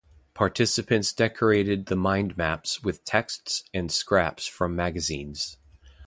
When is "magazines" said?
4.75-5.57